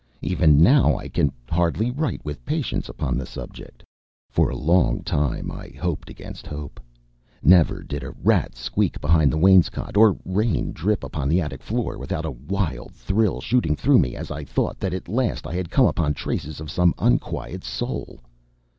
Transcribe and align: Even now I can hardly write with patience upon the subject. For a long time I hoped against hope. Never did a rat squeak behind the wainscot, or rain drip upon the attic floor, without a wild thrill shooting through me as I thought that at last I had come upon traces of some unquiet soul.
Even 0.23 0.63
now 0.63 0.97
I 0.97 1.09
can 1.09 1.31
hardly 1.47 1.91
write 1.91 2.25
with 2.25 2.43
patience 2.43 2.89
upon 2.89 3.19
the 3.19 3.25
subject. 3.27 3.83
For 4.31 4.49
a 4.49 4.55
long 4.57 5.03
time 5.03 5.51
I 5.51 5.67
hoped 5.79 6.09
against 6.09 6.47
hope. 6.47 6.79
Never 7.43 7.83
did 7.83 8.01
a 8.01 8.09
rat 8.09 8.55
squeak 8.55 8.99
behind 8.99 9.31
the 9.31 9.37
wainscot, 9.37 9.95
or 9.95 10.17
rain 10.25 10.71
drip 10.71 11.03
upon 11.03 11.29
the 11.29 11.39
attic 11.39 11.61
floor, 11.61 11.99
without 11.99 12.25
a 12.25 12.31
wild 12.31 12.93
thrill 12.95 13.41
shooting 13.41 13.75
through 13.75 13.99
me 13.99 14.15
as 14.15 14.31
I 14.31 14.43
thought 14.43 14.79
that 14.79 14.95
at 14.95 15.07
last 15.07 15.45
I 15.45 15.53
had 15.53 15.69
come 15.69 15.85
upon 15.85 16.15
traces 16.15 16.59
of 16.59 16.71
some 16.71 16.95
unquiet 16.97 17.63
soul. 17.63 18.21